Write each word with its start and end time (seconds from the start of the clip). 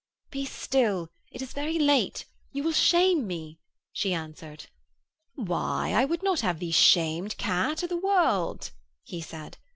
'Be 0.31 0.45
still. 0.47 1.11
It 1.31 1.43
is 1.43 1.53
very 1.53 1.77
late. 1.77 2.25
You 2.51 2.63
will 2.63 2.71
shame 2.71 3.27
me,' 3.27 3.59
she 3.93 4.15
answered. 4.15 4.65
'Why, 5.35 5.93
I 5.93 6.05
would 6.05 6.23
not 6.23 6.39
have 6.39 6.57
thee 6.57 6.71
shamed, 6.71 7.37
Kat 7.37 7.83
of 7.83 7.89
the 7.89 7.97
world,' 7.97 8.71
he 9.03 9.21
said. 9.21 9.59